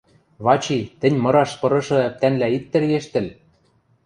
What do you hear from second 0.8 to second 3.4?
тӹнь мыраш пырышы ӓптӓнлӓ ит тӹргештӹл!